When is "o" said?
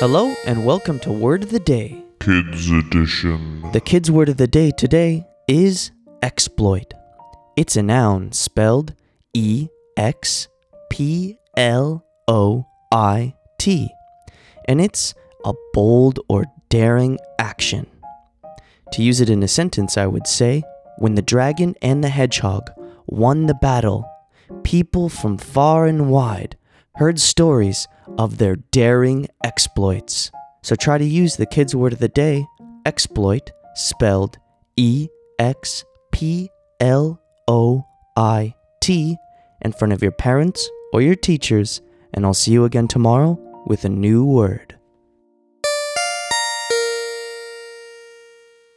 12.26-12.66, 37.48-37.84